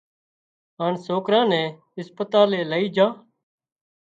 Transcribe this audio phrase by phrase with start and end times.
[0.79, 1.67] هانَ سوڪرا نين
[1.99, 3.11] اسپتالئي لائينَ جھان